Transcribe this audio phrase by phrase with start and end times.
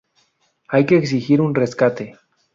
[0.67, 2.17] Hay que exigir un rescate.